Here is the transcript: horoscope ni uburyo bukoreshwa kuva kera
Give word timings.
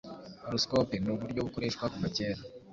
horoscope 0.45 0.95
ni 0.99 1.09
uburyo 1.13 1.39
bukoreshwa 1.45 1.85
kuva 1.93 2.07
kera 2.15 2.41